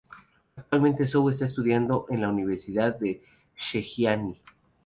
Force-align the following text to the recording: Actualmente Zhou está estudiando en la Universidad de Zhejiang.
Actualmente 0.55 1.05
Zhou 1.05 1.29
está 1.29 1.45
estudiando 1.45 2.07
en 2.09 2.21
la 2.21 2.29
Universidad 2.29 2.97
de 2.97 3.21
Zhejiang. 3.55 4.35